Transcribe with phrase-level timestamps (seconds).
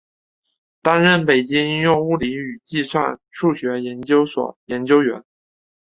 [0.81, 5.23] 担任北京应用物理与计算数学研究所研究员。